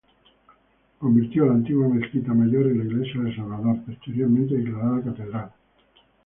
Convirtió 0.97 1.45
la 1.45 1.53
antigua 1.53 1.87
mezquita 1.87 2.33
mayor 2.33 2.65
en 2.65 2.79
la 2.79 2.85
Iglesia 2.85 3.21
del 3.21 3.35
Salvador, 3.35 3.83
posteriormente 3.85 4.55
declarada 4.55 5.03
Catedral. 5.03 5.51